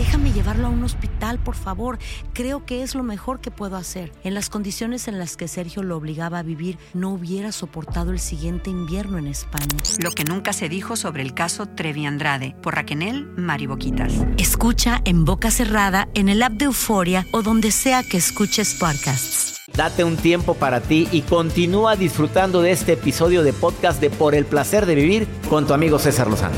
[0.00, 1.98] Déjame llevarlo a un hospital, por favor.
[2.32, 4.14] Creo que es lo mejor que puedo hacer.
[4.24, 8.18] En las condiciones en las que Sergio lo obligaba a vivir, no hubiera soportado el
[8.18, 9.66] siguiente invierno en España.
[10.02, 14.14] Lo que nunca se dijo sobre el caso Trevi Andrade, por Raquel Mariboquitas.
[14.38, 19.60] Escucha en boca cerrada, en el app de Euforia o donde sea que escuches podcasts.
[19.74, 24.34] Date un tiempo para ti y continúa disfrutando de este episodio de podcast de Por
[24.34, 26.56] el placer de vivir con tu amigo César Lozano.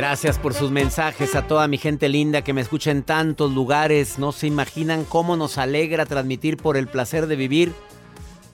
[0.00, 4.18] Gracias por sus mensajes a toda mi gente linda que me escucha en tantos lugares.
[4.18, 7.74] No se imaginan cómo nos alegra transmitir por el placer de vivir.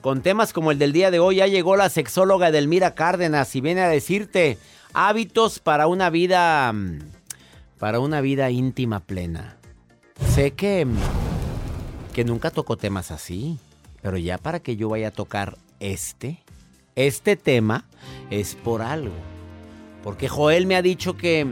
[0.01, 3.61] Con temas como el del día de hoy ya llegó la sexóloga Delmira Cárdenas y
[3.61, 4.57] viene a decirte
[4.93, 6.75] hábitos para una vida
[7.79, 9.55] para una vida íntima plena.
[10.35, 10.85] Sé que
[12.11, 13.57] que nunca tocó temas así,
[14.01, 16.43] pero ya para que yo vaya a tocar este
[16.97, 17.85] este tema
[18.31, 19.36] es por algo.
[20.07, 21.45] Porque Joel me ha dicho que,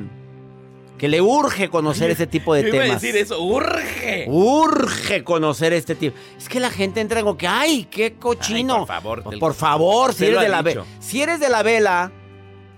[0.97, 2.85] que le urge conocer ese tipo de Yo temas.
[2.87, 4.23] iba a decir eso, urge.
[4.29, 6.15] Urge conocer este tipo.
[6.37, 8.75] Es que la gente entra en como que, ¡ay, qué cochino!
[8.75, 10.85] Ay, por favor, Por, te- por favor, si eres, de la ve- dicho.
[11.01, 12.13] si eres de la vela,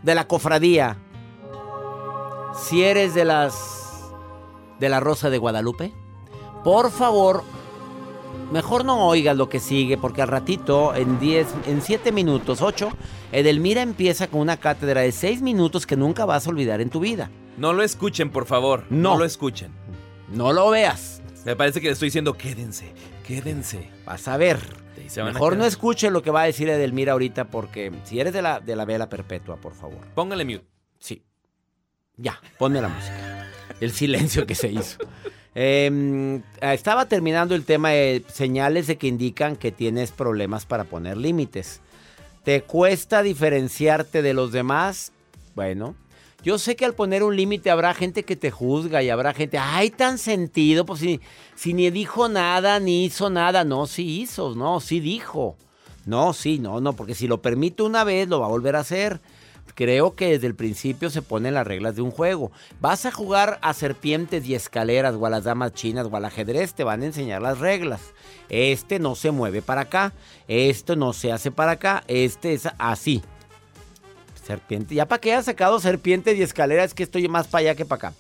[0.02, 0.98] de la cofradía,
[2.68, 3.54] si eres de las.
[4.80, 5.94] de la Rosa de Guadalupe,
[6.64, 7.44] por favor,
[8.52, 12.90] mejor no oigas lo que sigue, porque al ratito, en 10, en 7 minutos, 8,
[13.32, 17.00] Edelmira empieza con una cátedra de 6 minutos que nunca vas a olvidar en tu
[17.00, 17.30] vida.
[17.58, 18.86] No lo escuchen, por favor.
[18.90, 19.14] No.
[19.14, 19.72] No, lo escuchen.
[20.32, 21.22] No lo veas.
[21.46, 22.94] Me parece que le estoy diciendo, quédense,
[23.26, 23.90] quédense.
[24.06, 24.60] Vas a ver.
[25.16, 25.68] Mejor no quedar.
[25.68, 28.84] escuchen lo que va a decir Edelmira ahorita porque si eres de la, de la
[28.84, 30.00] vela perpetua, por favor.
[30.14, 30.66] Póngale mute.
[31.00, 31.24] Sí.
[32.18, 33.48] Ya, ponme la música.
[33.80, 34.98] El silencio que se hizo.
[35.60, 41.18] Eh, estaba terminando el tema de señales de que indican que tienes problemas para poner
[41.18, 41.82] límites.
[42.44, 45.14] ¿Te cuesta diferenciarte de los demás?
[45.56, 45.96] Bueno,
[46.44, 49.58] yo sé que al poner un límite habrá gente que te juzga y habrá gente,
[49.58, 51.22] ay, tan sentido, pues si,
[51.56, 53.64] si ni dijo nada, ni hizo nada.
[53.64, 55.58] No, sí hizo, no, sí dijo.
[56.06, 58.82] No, sí, no, no, porque si lo permite una vez, lo va a volver a
[58.82, 59.20] hacer.
[59.76, 62.52] Creo que desde el principio se ponen las reglas de un juego.
[62.80, 66.74] Vas a jugar a serpientes y escaleras o a las damas chinas o al ajedrez,
[66.74, 68.02] te van a enseñar las reglas.
[68.50, 70.14] Este no se mueve para acá,
[70.48, 73.22] esto no se hace para acá, este es así.
[74.46, 77.76] Serpiente, ya para que hayas sacado serpientes y escaleras, es que estoy más para allá
[77.76, 78.18] que para acá.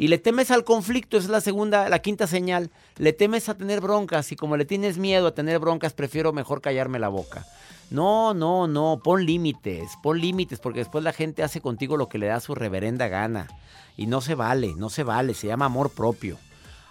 [0.00, 2.70] Y le temes al conflicto, es la segunda, la quinta señal.
[2.98, 6.60] Le temes a tener broncas y como le tienes miedo a tener broncas, prefiero mejor
[6.60, 7.44] callarme la boca.
[7.90, 12.18] No, no, no, pon límites, pon límites, porque después la gente hace contigo lo que
[12.18, 13.48] le da su reverenda gana.
[13.96, 16.38] Y no se vale, no se vale, se llama amor propio.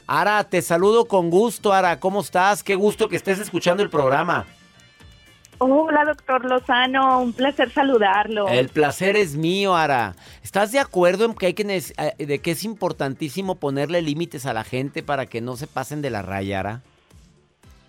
[0.05, 2.61] Ara, te saludo con gusto, Ara, ¿cómo estás?
[2.61, 4.45] Qué gusto que estés escuchando el programa.
[5.59, 8.47] Hola, doctor Lozano, un placer saludarlo.
[8.47, 10.15] El placer es mío, Ara.
[10.43, 14.53] ¿Estás de acuerdo en que hay que eh, de que es importantísimo ponerle límites a
[14.53, 16.81] la gente para que no se pasen de la raya, Ara?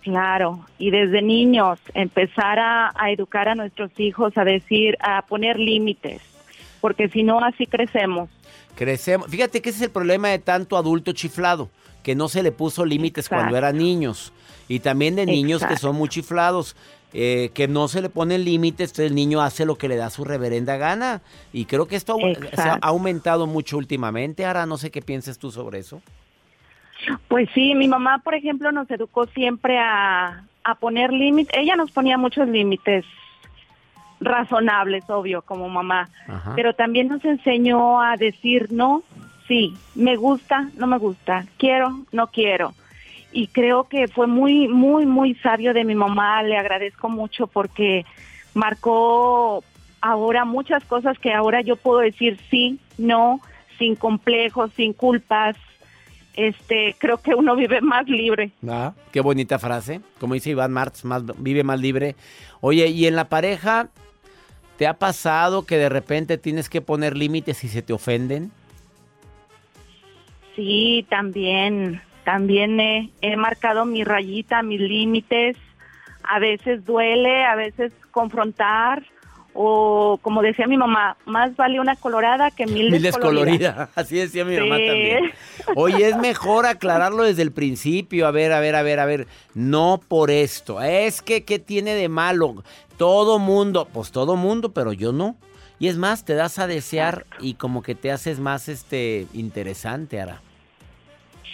[0.01, 5.59] Claro, y desde niños empezar a, a educar a nuestros hijos, a decir, a poner
[5.59, 6.21] límites,
[6.81, 8.29] porque si no, así crecemos.
[8.75, 9.27] Crecemos.
[9.29, 11.69] Fíjate que ese es el problema de tanto adulto chiflado,
[12.01, 13.43] que no se le puso límites Exacto.
[13.43, 14.33] cuando eran niños.
[14.67, 16.75] Y también de niños que son muy chiflados,
[17.13, 20.09] eh, que no se le ponen límites, entonces el niño hace lo que le da
[20.09, 21.21] su reverenda gana.
[21.53, 22.17] Y creo que esto
[22.53, 24.45] se ha aumentado mucho últimamente.
[24.45, 26.01] Ahora no sé qué piensas tú sobre eso.
[27.27, 31.57] Pues sí, mi mamá, por ejemplo, nos educó siempre a, a poner límites.
[31.57, 33.05] Ella nos ponía muchos límites
[34.19, 36.09] razonables, obvio, como mamá.
[36.27, 36.53] Ajá.
[36.55, 39.03] Pero también nos enseñó a decir no,
[39.47, 42.73] sí, me gusta, no me gusta, quiero, no quiero.
[43.31, 46.41] Y creo que fue muy, muy, muy sabio de mi mamá.
[46.43, 48.05] Le agradezco mucho porque
[48.53, 49.63] marcó
[50.01, 53.39] ahora muchas cosas que ahora yo puedo decir sí, no,
[53.77, 55.55] sin complejos, sin culpas.
[56.35, 58.51] Este, creo que uno vive más libre.
[58.67, 60.01] Ah, qué bonita frase.
[60.19, 62.15] Como dice Iván Martz, más, vive más libre.
[62.61, 63.89] Oye, ¿y en la pareja
[64.77, 68.51] te ha pasado que de repente tienes que poner límites y se te ofenden?
[70.55, 75.57] Sí, también, también he, he marcado mi rayita, mis límites.
[76.21, 79.01] A veces duele, a veces confrontar,
[79.55, 83.59] o como decía mi mamá, más vale una colorada que mil, Mil descoloridas.
[83.59, 83.89] descolorida.
[83.95, 85.31] Así decía mi mamá también.
[85.75, 88.27] Oye, es mejor aclararlo desde el principio.
[88.27, 89.25] A ver, a ver, a ver, a ver.
[89.55, 90.79] No por esto.
[90.83, 92.63] Es que, ¿qué tiene de malo?
[92.97, 95.35] Todo mundo, pues todo mundo, pero yo no.
[95.79, 100.21] Y es más, te das a desear y como que te haces más este interesante,
[100.21, 100.41] Ara.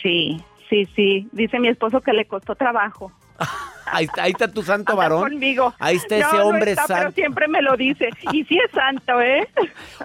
[0.02, 1.28] Sí, sí, sí.
[1.32, 3.12] Dice mi esposo que le costó trabajo.
[3.88, 5.30] Ahí está, ahí está tu santo varón.
[5.30, 5.74] conmigo.
[5.80, 7.16] Ahí está No, ese no hombre está, Pero santo.
[7.16, 8.10] siempre me lo dice.
[8.34, 9.48] Y sí es santo, ¿eh?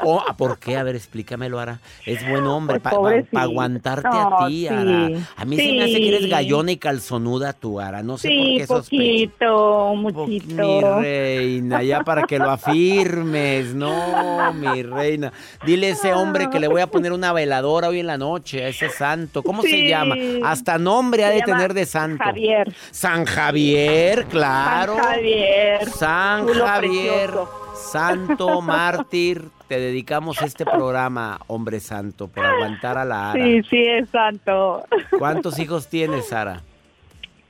[0.02, 0.76] Oh, ¿Por qué?
[0.76, 1.80] A ver, explícamelo, Ara.
[2.04, 4.68] Es buen hombre Pues, para aguantarte No, a ti, sí.
[4.68, 5.08] Ara.
[5.34, 6.28] A mí se me hace que eres Sí.
[6.28, 8.02] gallona y calzonuda tú, Ara.
[8.02, 8.96] No sé por Sí, qué sospecho.
[8.98, 11.00] poquito, Mi muchito.
[11.00, 13.74] reina, ya para que lo afirmes.
[13.74, 15.32] No, mi reina.
[15.64, 18.62] Dile a ese hombre que le voy a poner una veladora hoy en la noche,
[18.64, 19.42] a ese santo.
[19.42, 19.88] ¿Cómo se Sí.
[19.88, 20.14] llama?
[20.44, 22.22] Hasta nombre ha de tener de santo.
[22.22, 22.72] Javier.
[22.90, 24.96] San Javier, claro.
[24.96, 25.88] San Javier.
[25.88, 27.74] San Javier, precioso.
[27.74, 29.42] santo mártir.
[29.68, 33.40] Te dedicamos este programa, hombre santo, por aguantar a la Ara.
[33.44, 34.84] Sí, sí es santo.
[35.18, 36.62] ¿Cuántos hijos tienes, Sara?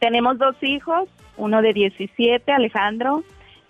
[0.00, 1.08] Tenemos dos hijos,
[1.38, 3.25] uno de 17, Alejandro,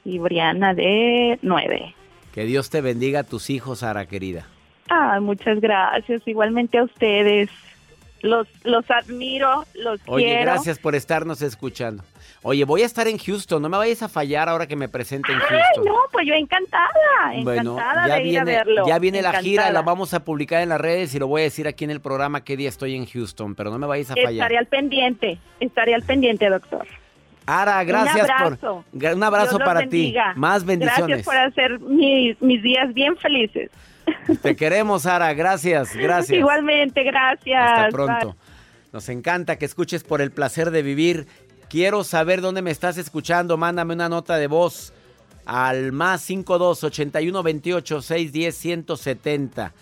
[0.05, 1.95] y Briana de 9.
[2.33, 4.47] Que Dios te bendiga a tus hijos, Sara, querida.
[4.89, 6.27] Ah, muchas gracias.
[6.27, 7.49] Igualmente a ustedes.
[8.23, 10.43] Los, los admiro, los Oye, quiero.
[10.43, 12.03] gracias por estarnos escuchando.
[12.43, 15.31] Oye, voy a estar en Houston, no me vayas a fallar ahora que me presente
[15.33, 15.85] en Ay, Houston.
[15.85, 16.89] no, pues yo encantada,
[17.43, 18.87] Bueno, encantada ya de ir a viene, verlo.
[18.87, 21.45] ya viene la gira, la vamos a publicar en las redes y lo voy a
[21.45, 24.15] decir aquí en el programa qué día estoy en Houston, pero no me vayas a
[24.15, 24.33] fallar.
[24.33, 26.87] Estaré al pendiente, estaré al pendiente, doctor.
[27.47, 28.85] Ara, gracias un abrazo.
[28.93, 30.15] por un abrazo Dios para ti.
[30.37, 31.07] Más bendiciones.
[31.09, 33.71] Gracias por hacer mi- mis días bien felices.
[34.43, 36.39] Te queremos, Ara, gracias, gracias.
[36.39, 37.63] Igualmente, gracias.
[37.63, 38.37] Hasta pronto.
[38.93, 41.27] Nos encanta que escuches por el placer de vivir.
[41.69, 43.57] Quiero saber dónde me estás escuchando.
[43.57, 44.93] Mándame una nota de voz
[45.47, 49.73] al más 52 81 28 610 170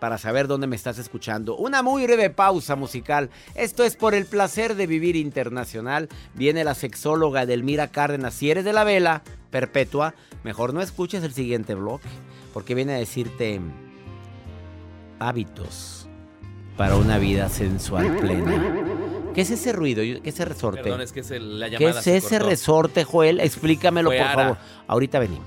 [0.00, 1.56] para saber dónde me estás escuchando.
[1.56, 3.30] Una muy breve pausa musical.
[3.54, 6.08] Esto es por el placer de vivir internacional.
[6.34, 8.34] Viene la sexóloga Edelmira Cárdenas.
[8.34, 12.08] Si eres de la vela perpetua, mejor no escuches el siguiente bloque
[12.54, 13.60] porque viene a decirte
[15.18, 16.08] hábitos
[16.76, 18.62] para una vida sensual plena.
[19.34, 20.02] ¿Qué es ese ruido?
[20.02, 20.82] ¿Qué es ese resorte?
[20.82, 22.48] Perdón, es que es el- la ¿Qué es se ese cortó.
[22.50, 23.40] resorte, Joel?
[23.40, 24.34] Explícamelo, Fue por Ara.
[24.42, 24.58] favor.
[24.86, 25.46] Ahorita venimos.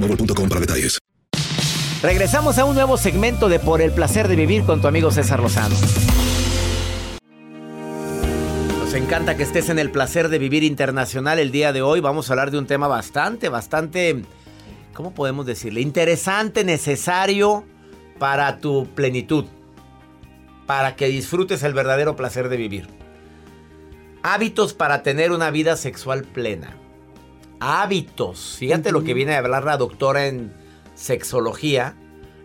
[0.49, 0.99] para detalles.
[2.01, 5.39] Regresamos a un nuevo segmento de Por el placer de vivir con tu amigo César
[5.39, 5.75] Lozano.
[8.79, 11.99] Nos encanta que estés en el placer de vivir internacional el día de hoy.
[11.99, 14.23] Vamos a hablar de un tema bastante, bastante,
[14.93, 15.81] ¿cómo podemos decirle?
[15.81, 17.63] Interesante, necesario
[18.17, 19.45] para tu plenitud.
[20.65, 22.87] Para que disfrutes el verdadero placer de vivir.
[24.23, 26.80] Hábitos para tener una vida sexual plena.
[27.61, 28.55] Hábitos.
[28.57, 30.51] Fíjate lo que viene a hablar la doctora en
[30.95, 31.95] sexología,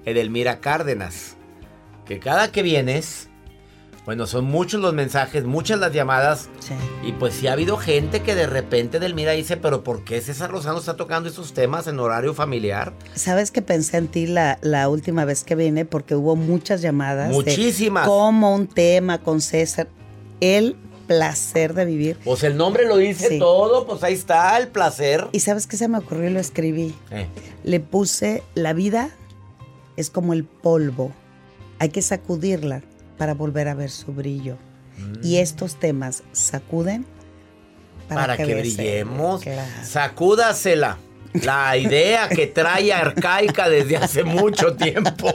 [0.04, 1.36] Edelmira Cárdenas.
[2.04, 3.28] Que cada que vienes,
[4.04, 6.48] Bueno, son muchos los mensajes, muchas las llamadas.
[6.60, 6.74] Sí.
[7.02, 10.20] Y pues sí ha habido gente que de repente del mira dice, pero ¿por qué
[10.20, 12.92] César Lozano está tocando esos temas en horario familiar?
[13.14, 15.86] ¿Sabes que pensé en ti la, la última vez que vine?
[15.86, 17.30] Porque hubo muchas llamadas.
[17.30, 18.06] de Muchísimas.
[18.06, 19.88] Como un tema con César.
[20.40, 22.18] El placer de vivir.
[22.24, 23.38] Pues el nombre lo dice Sí.
[23.38, 25.26] todo, pues ahí está el placer.
[25.32, 26.94] ¿Y sabes qué se me ocurrió y lo escribí?
[27.10, 27.26] Eh,
[27.64, 29.10] Le puse, la vida
[29.96, 31.12] es como el polvo.
[31.78, 32.82] Hay que sacudirla
[33.18, 34.56] para volver a ver su brillo.
[34.98, 35.24] Mm.
[35.26, 37.06] Y estos temas sacuden
[38.08, 39.42] para, para, que, brillemos.
[39.42, 39.62] Claro.
[39.84, 40.98] Sacúdasela.
[41.42, 45.32] La idea que trae arcaica desde hace mucho tiempo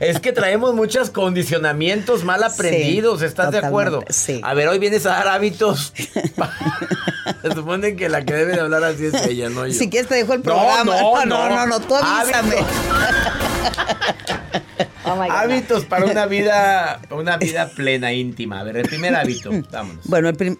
[0.00, 4.04] es que traemos muchos condicionamientos mal aprendidos, Sí, ¿estás de acuerdo?
[4.08, 4.40] sí.
[4.44, 5.92] A ver, hoy vienes a dar hábitos.
[7.42, 9.72] Se supone que la que debe de hablar así es ella, no yo.
[9.72, 10.84] Si quieres te dejo el programa.
[10.84, 11.48] no, no, no.
[11.50, 12.56] no, no, tú avísame.
[15.04, 15.20] Oh.
[15.30, 18.60] Hábitos para una vida, una vida plena, íntima.
[18.60, 20.06] A ver, el primer hábito, vámonos.
[20.06, 20.58] Bueno, el prim-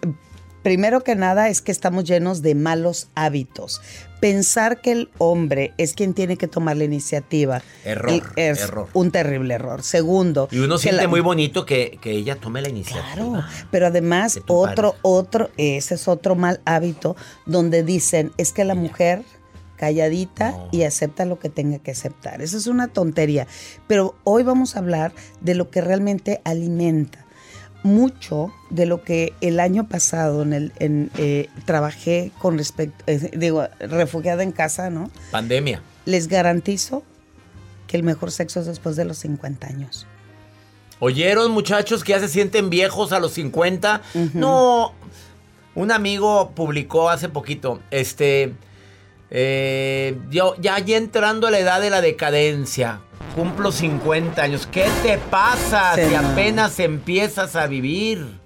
[0.62, 3.80] primero que nada es que estamos llenos de malos hábitos.
[4.20, 7.60] Pensar que el hombre es quien tiene que tomar la iniciativa.
[7.84, 8.88] Error, es error.
[8.92, 9.82] un terrible error.
[9.82, 10.48] Segundo.
[10.52, 13.04] Y uno siente la- muy bonito que, que ella tome la iniciativa.
[13.14, 14.98] Claro, pero además otro, pareja.
[15.02, 17.16] otro, ese es otro mal hábito
[17.46, 19.24] donde dicen es que la mujer
[19.76, 20.68] calladita No.
[20.70, 22.40] y acepta lo que tenga que aceptar.
[22.40, 23.48] Eso es una tontería.
[23.88, 27.21] Pero hoy vamos a hablar de lo que realmente alimenta.
[27.82, 33.30] Mucho de lo que el año pasado en el, en, eh, trabajé con respecto, eh,
[33.36, 35.10] digo, refugiada en casa, ¿no?
[35.30, 35.82] Pandemia.
[36.04, 37.02] Les garantizo
[37.86, 40.06] que el mejor sexo es después de los 50 años.
[41.00, 44.02] ¿Oyeron, muchachos, que ya se sienten viejos a los 50?
[44.34, 44.94] No.
[45.74, 48.52] Un amigo publicó hace poquito, este,
[49.30, 53.00] eh, yo ya, ya entrando a la edad de la decadencia,
[53.34, 54.66] cumplo 50 años.
[54.66, 56.18] ¿Qué te pasa si no.
[56.18, 58.42] apenas empiezas a vivir?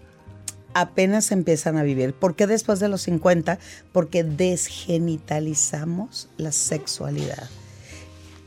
[0.76, 2.12] apenas empiezan a vivir.
[2.12, 3.58] ¿Por qué después de los 50?
[3.92, 7.48] Porque desgenitalizamos la sexualidad.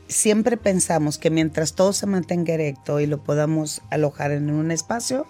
[0.06, 5.26] Siempre pensamos que mientras todo se mantenga erecto y lo podamos alojar en un espacio,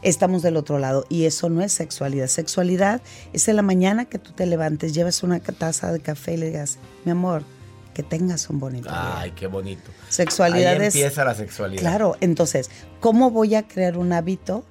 [0.00, 1.04] estamos del otro lado.
[1.10, 2.28] Y eso no es sexualidad.
[2.28, 3.02] Sexualidad
[3.34, 6.46] es en la mañana que tú te levantes, llevas una taza de café y le
[6.46, 7.42] digas, mi amor,
[7.98, 9.18] que tengas un bonito día.
[9.18, 9.90] Ay, qué bonito.
[10.08, 11.80] Sexualidad Ahí empieza la sexualidad.
[11.80, 14.64] Claro, entonces, ¿cómo voy a crear un hábito?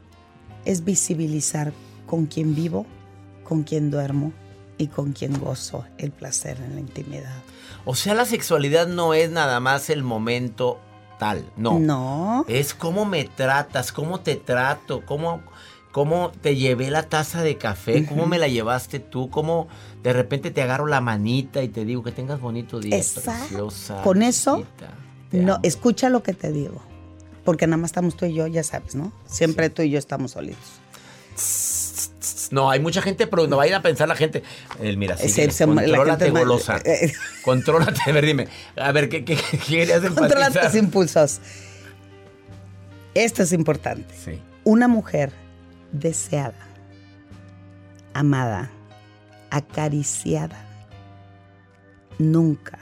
[0.63, 1.73] Es visibilizar
[2.05, 2.85] con quién vivo,
[3.43, 4.31] con quién duermo
[4.77, 7.35] y con quién gozo el placer en la intimidad.
[7.83, 10.79] O sea, la sexualidad no es nada más el momento
[11.19, 11.79] tal, no.
[11.79, 12.45] No.
[12.47, 15.41] Es cómo me tratas, cómo te trato, cómo,
[15.97, 19.67] cómo te llevé la taza de café, cómo me la llevaste tú, cómo
[20.03, 23.31] de repente te agarro la manita y te digo que tengas bonito día, Exacto.
[23.31, 24.03] preciosa.
[24.03, 24.63] Con eso,
[25.31, 25.59] No, amo".
[25.63, 26.83] escucha lo que te digo.
[27.43, 29.11] Porque nada más estamos tú y yo, ya sabes, ¿no?
[29.25, 30.61] Siempre tú y yo estamos solitos.
[32.51, 34.43] No, hay mucha gente, pero no va a ir a pensar la gente.
[34.79, 36.77] El mira, Se- síguele, se- la contrólate, golosa.
[36.85, 37.11] eh,
[37.43, 38.47] Contrólate, a ver, dime.
[38.75, 41.39] A ver, ¿qué, qué, qué querías Controla tus impulsos.
[43.15, 44.13] Esto es importante.
[44.23, 44.39] Sí.
[44.63, 45.31] Una mujer
[45.91, 46.67] deseada,
[48.13, 48.69] amada,
[49.49, 50.57] acariciada,
[52.19, 52.79] nunca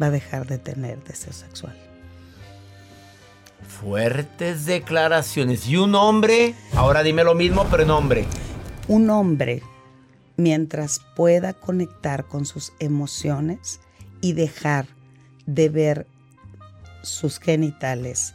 [0.00, 1.76] va a dejar de tener deseo sexual.
[3.66, 5.68] Fuertes declaraciones.
[5.68, 8.24] Y un hombre, ahora dime lo mismo, pero en hombre.
[8.88, 9.62] Un hombre,
[10.36, 13.80] mientras pueda conectar con sus emociones
[14.20, 14.86] y dejar
[15.46, 16.06] de ver
[17.02, 18.34] sus genitales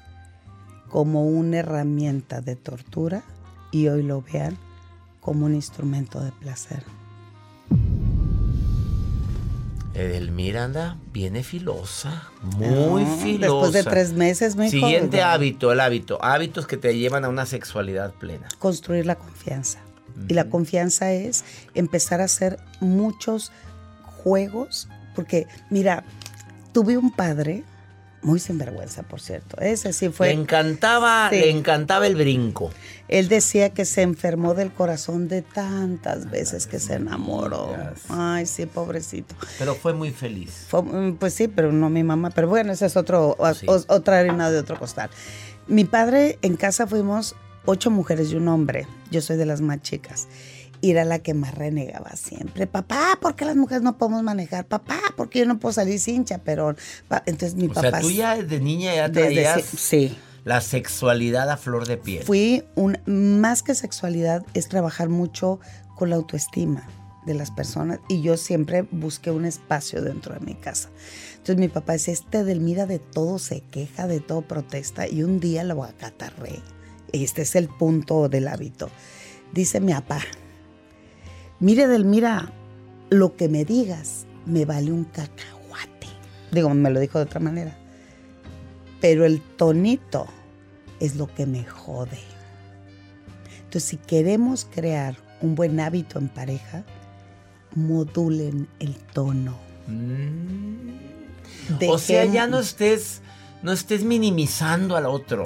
[0.89, 3.23] como una herramienta de tortura
[3.73, 4.57] y hoy lo vean
[5.19, 6.83] como un instrumento de placer.
[9.95, 13.67] Edelmira anda, viene filosa, muy Ah, filosa.
[13.67, 16.23] Después de tres meses, mi Siguiente hábito, el hábito.
[16.23, 18.47] Hábitos que te llevan a una sexualidad plena.
[18.59, 19.79] construir la confianza.
[20.27, 23.51] Y la confianza es empezar a hacer muchos
[24.23, 26.03] juegos, porque mira,
[26.71, 27.63] tuve un padre
[28.23, 29.59] muy sinvergüenza, por cierto.
[29.59, 30.27] Ese sí fue.
[30.27, 31.35] le encantaba, Sí.
[31.39, 32.71] le encantaba el brinco.
[33.07, 37.75] Él decía que se enfermó del corazón de tantas veces que se enamoró.
[38.09, 39.35] Ay, sí, pobrecito.
[39.59, 40.65] Pero fue muy feliz.
[40.69, 42.29] Fue, mm, pues sí, pero no mi mamá.
[42.31, 43.65] Pero bueno, esa es otro, Sí.
[43.67, 45.09] o- otra harina de otro costal.
[45.67, 48.87] Mi padre en casa fuimos ocho mujeres y un hombre.
[49.11, 50.27] Yo soy de las más chicas.
[50.83, 52.67] Y era la que más renegaba siempre.
[52.67, 54.65] Papá, ¿por qué las mujeres no podemos manejar?
[54.65, 56.75] Papá, ¿por qué yo no puedo salir sin chaperón?
[57.25, 57.89] Entonces mi O papá...
[57.89, 60.17] sea, tú ya desde niña ya desde traías si- sí.
[60.43, 62.23] la sexualidad a flor de piel.
[62.25, 62.97] Fui un...
[63.05, 65.61] Más que sexualidad, es trabajar mucho
[65.95, 66.85] con la autoestima
[67.25, 67.99] de las personas.
[68.09, 70.89] Y yo siempre busqué un espacio dentro de mi casa.
[71.37, 75.07] Entonces mi papá decía, este Delmira de todo se queja, de todo protesta.
[75.07, 76.59] Y un día lo acatarré.
[77.13, 78.89] este es el punto del hábito.
[79.53, 80.19] Dice mi papá,
[81.59, 82.51] mire Delmira,
[83.09, 86.07] lo que me digas me vale un cacahuate.
[86.51, 87.77] Digo, me lo dijo de otra manera.
[88.99, 90.27] Pero el tonito
[90.99, 92.19] es lo que me jode.
[93.57, 96.83] Entonces, si queremos crear un buen hábito en pareja,
[97.75, 99.57] modulen el tono.
[99.87, 101.89] Mm.
[101.89, 103.21] O sea, ya no estés,
[103.63, 105.43] no estés minimizando al otro.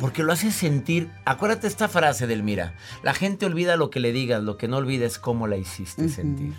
[0.00, 1.10] Porque lo haces sentir.
[1.24, 2.74] Acuérdate esta frase del Mira.
[3.02, 6.08] La gente olvida lo que le digas, lo que no olvida es cómo la hiciste
[6.08, 6.54] sentir.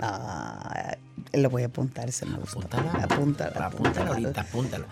[0.00, 0.96] Ah,
[1.32, 2.58] lo voy a apuntar, ese me gusta.
[2.58, 3.04] Apúntala.
[3.04, 4.86] Apúntala, apúntala ahorita, apúntala.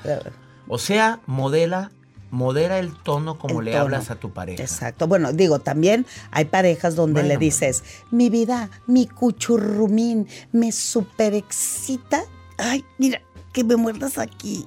[0.68, 1.90] O sea, modela
[2.30, 4.62] modera el tono como le hablas a tu pareja.
[4.62, 5.06] Exacto.
[5.06, 12.24] Bueno, digo, también hay parejas donde le dices, mi vida, mi cuchurrumín, me super excita.
[12.56, 13.20] Ay, mira,
[13.52, 14.66] que me muerdas aquí.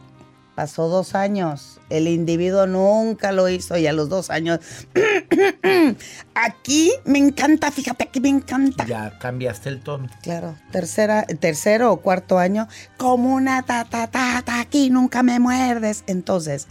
[0.56, 1.82] Pasó dos años.
[1.90, 4.60] El individuo nunca lo hizo y a los dos años.
[6.34, 8.86] aquí me encanta, fíjate, aquí me encanta.
[8.86, 10.08] Ya cambiaste el tono.
[10.22, 10.56] Claro.
[10.72, 16.06] Tercera, tercero o cuarto año, como una ta ta ta ta, aquí nunca me muerdes.
[16.08, 16.68] Entonces,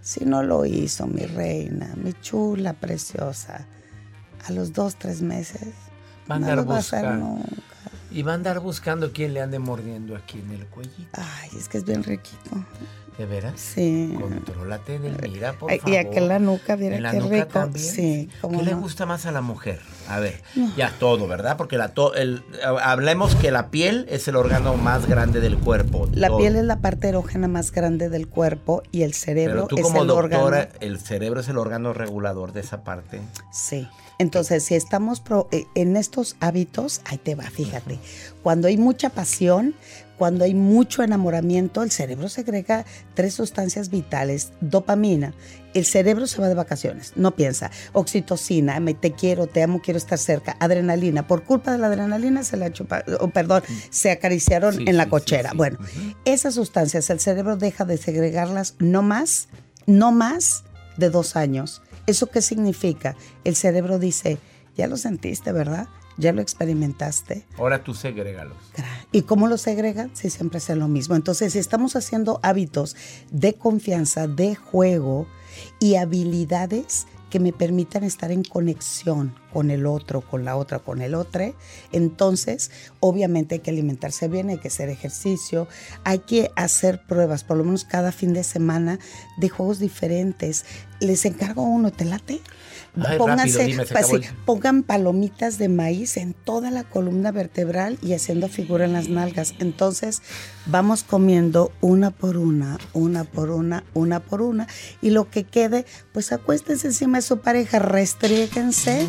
[0.00, 3.66] si no lo hizo mi reina, mi chula preciosa,
[4.46, 5.68] a los dos, tres meses,
[6.26, 7.46] van no lo va a hacer nunca.
[8.10, 11.10] Y va a andar buscando quién le ande mordiendo aquí en el cuellito.
[11.12, 12.50] Ay, es que es bien riquito.
[13.18, 13.60] ¿De veras?
[13.60, 14.16] Sí.
[14.18, 15.92] Contrólate, Mira, por favor.
[15.92, 17.68] Y aquí en la nuca, mira qué rico.
[17.74, 19.80] Sí, ¿Qué le gusta más a la mujer?
[20.08, 20.40] A ver,
[20.76, 21.56] ya todo, ¿verdad?
[21.56, 22.44] Porque la el,
[22.80, 26.08] hablemos que la piel es el órgano más grande del cuerpo.
[26.12, 29.76] La piel es la parte erógena más grande del cuerpo y el cerebro Pero tú
[29.82, 30.68] como es el doctora, órgano.
[30.78, 33.20] el cerebro es el órgano regulador de esa parte.
[33.50, 33.88] Sí.
[34.18, 35.22] Entonces, si estamos
[35.52, 37.98] eh, en estos hábitos, ahí te va, fíjate.
[38.42, 39.74] Cuando hay mucha pasión,
[40.18, 42.84] cuando hay mucho enamoramiento, el cerebro segrega
[43.14, 45.32] tres sustancias vitales, dopamina.
[45.74, 47.70] El cerebro se va de vacaciones, no piensa.
[47.92, 50.56] Oxitocina, me te quiero, te amo, quiero estar cerca.
[50.58, 55.52] Adrenalina, por culpa de la adrenalina se la chupa, perdón, se acariciaron en la cochera.
[55.54, 55.78] bueno,
[56.24, 59.48] esas sustancias el cerebro deja de segregarlas no más,
[59.86, 60.64] no más
[60.96, 61.80] de dos años.
[62.08, 63.16] ¿Eso qué significa?
[63.44, 64.38] El cerebro dice,
[64.76, 65.88] ya lo sentiste, ¿verdad?
[66.18, 67.46] ya lo experimentaste.
[67.56, 68.56] Ahora tú segregalos.
[69.12, 70.10] ¿Y cómo los segregan?
[70.14, 71.14] Si siempre es lo mismo.
[71.14, 72.96] Entonces, si estamos haciendo hábitos
[73.30, 75.28] de confianza, de juego
[75.78, 81.00] y habilidades que me permitan estar en conexión con el otro, con la otra, con
[81.00, 81.28] el otro,
[81.92, 85.68] entonces obviamente hay que alimentarse bien, hay que hacer ejercicio,
[86.04, 88.98] hay que hacer pruebas, por lo menos cada fin de semana,
[89.36, 90.64] de juegos diferentes.
[91.00, 92.40] Les encargo uno, ¿te late?
[93.16, 93.76] Pónganse,
[94.44, 99.54] pongan palomitas de maíz en toda la columna vertebral y haciendo figura en las nalgas.
[99.60, 100.22] Entonces
[100.66, 104.66] vamos comiendo una por una, una por una, una por una.
[105.00, 109.06] Y lo que quede, pues acuéstense encima de su pareja, restríguense.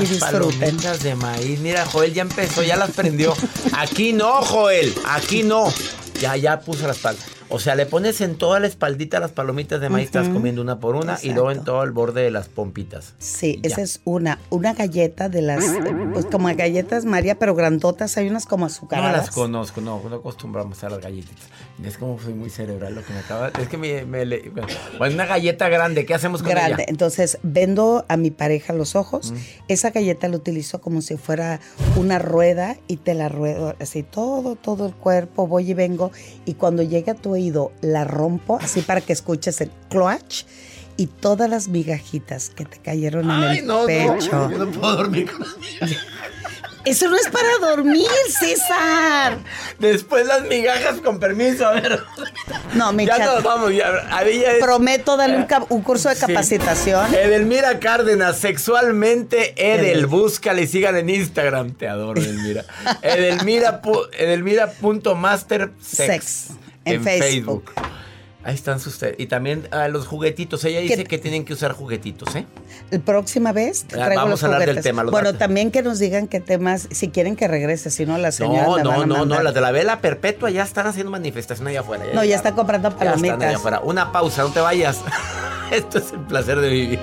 [0.00, 1.58] Y las palomitas de maíz.
[1.60, 3.34] Mira, Joel ya empezó, ya las prendió.
[3.72, 5.72] Aquí no, Joel, aquí no.
[6.20, 7.33] Ya, ya puso las palmas.
[7.48, 10.80] O sea, le pones en toda la espaldita las palomitas de maíz, estás comiendo una
[10.80, 13.14] por una y luego en todo el borde de las pompitas.
[13.18, 14.38] Sí, esa es una.
[14.50, 15.64] Una galleta de las,
[16.12, 19.12] pues como galletas María, pero grandotas, hay unas como azucaradas.
[19.12, 21.44] No las conozco, no, no acostumbramos a las galletitas.
[21.84, 23.48] Es como soy muy cerebral lo que me acaba.
[23.60, 24.24] Es que me, me
[25.00, 26.84] una galleta grande, ¿qué hacemos con grande.
[26.88, 29.32] Entonces, vendo a mi pareja los ojos.
[29.68, 31.60] Esa galleta la utilizo como si fuera
[31.96, 36.10] una rueda y te la ruedo así todo, todo el cuerpo, voy y vengo.
[36.44, 40.44] Y cuando llega a tu oído, la rompo así para que escuches el clutch
[40.96, 44.32] y todas las migajitas que te cayeron en el pecho.
[44.32, 45.54] No, yo no puedo dormir con las
[46.84, 49.38] Eso no es para dormir, César.
[49.78, 52.02] Después las migajas, con permiso, a ver.
[52.74, 53.74] No, mi Ya nos vamos.
[53.74, 53.88] Ya,
[54.22, 54.62] es...
[54.62, 57.14] Prometo darle un, curso de capacitación.
[57.14, 60.06] Edelmira Cárdenas, sexualmente Edel.
[60.06, 61.72] Búscale y sigan en Instagram.
[61.74, 62.66] Te adoro, Edelmira.
[63.02, 63.80] Edelmira,
[64.12, 66.50] Edelmira.mastersex.
[66.84, 67.72] En, Facebook.
[68.44, 69.16] Ahí están ustedes.
[69.18, 70.62] Y también a los juguetitos.
[70.64, 72.44] Ella dice que tienen que usar juguetitos, ¿eh?
[72.90, 75.02] La próxima vez te traigo Vamos a hablar del tema.
[75.04, 78.64] bueno, también que nos digan qué temas, si quieren que regrese, si no la señora.
[78.64, 82.04] No, no, no, no, las de la vela perpetua ya están haciendo manifestación allá afuera.
[82.12, 83.22] no, ya están comprando palomitas.
[83.22, 83.80] Ya están allá afuera.
[83.80, 85.00] Una pausa, no te vayas.
[85.72, 86.98] Esto es el placer de vivir.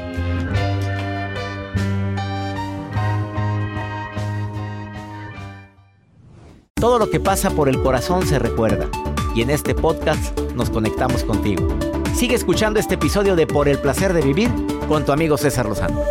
[6.75, 8.89] Todo lo que pasa por el corazón se recuerda
[9.35, 11.67] y en este podcast nos conectamos contigo.
[12.15, 14.49] Sigue escuchando este episodio de Por el placer de vivir
[14.87, 16.03] con tu amigo César Lozano.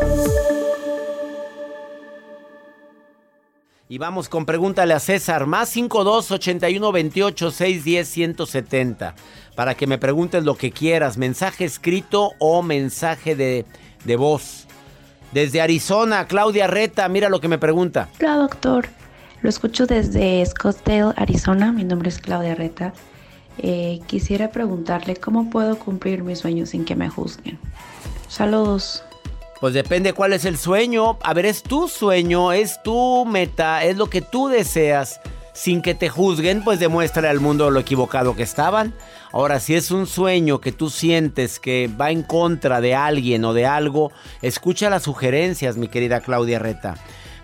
[3.89, 9.15] Y vamos con pregúntale a César, más 52 81 28 610 170.
[9.57, 13.67] Para que me preguntes lo que quieras, mensaje escrito o mensaje de,
[14.05, 14.67] de voz.
[15.33, 18.09] Desde Arizona, Claudia Reta, mira lo que me pregunta.
[18.21, 18.87] Hola doctor,
[19.43, 21.73] lo escucho desde Scottsdale, Arizona.
[21.73, 22.93] Mi nombre es Claudia Reta.
[23.63, 27.59] Eh, quisiera preguntarle cómo puedo cumplir mis sueños sin que me juzguen.
[28.29, 29.05] Saludos.
[29.61, 31.19] Pues depende cuál es el sueño.
[31.23, 35.21] A ver, es tu sueño, es tu meta, es lo que tú deseas.
[35.53, 38.95] Sin que te juzguen, pues demuéstrale al mundo lo equivocado que estaban.
[39.31, 43.53] Ahora, si es un sueño que tú sientes que va en contra de alguien o
[43.53, 46.95] de algo, escucha las sugerencias, mi querida Claudia Reta.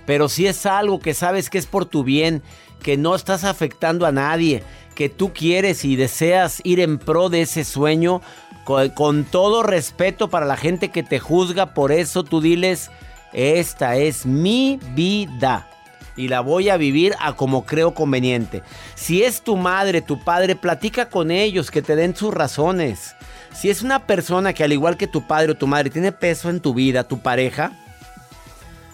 [0.07, 2.43] Pero si es algo que sabes que es por tu bien,
[2.83, 4.63] que no estás afectando a nadie,
[4.97, 8.23] que tú quieres y deseas ir en pro de ese sueño,
[8.65, 12.91] con, todo respeto para la gente que te juzga, por eso tú diles,
[13.33, 15.69] esta es mi vida
[16.17, 18.63] y la voy a vivir a como creo conveniente.
[18.97, 23.15] Si es tu madre, tu padre, platica con ellos, que te den sus razones.
[23.55, 26.51] Si es una persona que al igual que tu padre o tu madre tiene peso
[26.51, 27.73] en tu vida, tu pareja,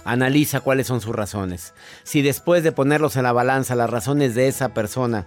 [0.04, 1.74] analiza cuáles son sus razones.
[2.02, 5.26] Si después de ponerlos en la balanza las razones de esa persona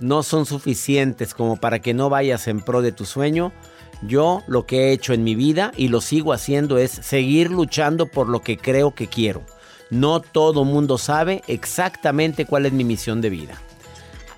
[0.00, 3.52] no son suficientes como para que no vayas en pro de tu sueño,
[4.02, 8.06] yo lo que he hecho en mi vida y lo sigo haciendo es seguir luchando
[8.06, 9.42] por lo que creo que quiero.
[9.90, 13.60] No todo mundo sabe exactamente cuál es mi misión de vida.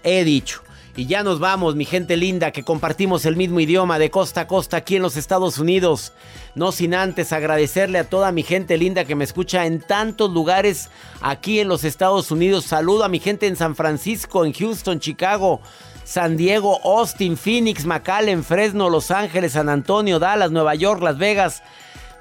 [0.03, 0.63] He dicho.
[0.97, 4.47] Y ya nos vamos, mi gente linda, que compartimos el mismo idioma de costa a
[4.47, 6.13] costa aquí en los Estados Unidos.
[6.57, 10.91] No sin antes agradecerle a toda mi gente linda que me escucha en tantos lugares
[11.21, 12.65] aquí en los Estados Unidos.
[12.65, 15.61] Saludo a mi gente en San Francisco, en Houston, Chicago,
[16.05, 21.63] San Diego, Austin, Phoenix, McAllen, Fresno, Los Ángeles, San Antonio, Dallas, Nueva York, Las Vegas.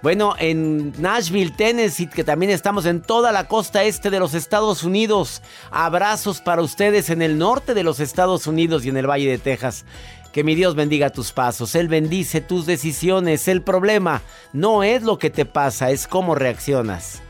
[0.01, 4.83] Bueno, en Nashville, Tennessee, que también estamos en toda la costa este de los Estados
[4.83, 5.41] Unidos.
[5.71, 9.37] Abrazos para ustedes en el norte de los Estados Unidos y en el Valle de
[9.37, 9.83] Texas.
[10.31, 13.47] Que mi Dios bendiga tus pasos, Él bendice tus decisiones.
[13.47, 14.21] El problema
[14.53, 17.21] no es lo que te pasa, es cómo reaccionas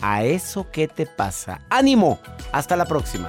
[0.00, 1.60] a eso que te pasa.
[1.68, 2.20] Ánimo,
[2.52, 3.28] hasta la próxima.